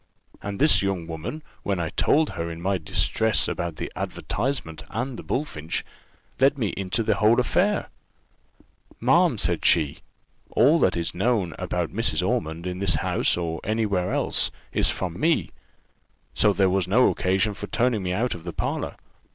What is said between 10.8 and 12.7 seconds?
is known about Mrs. Ormond,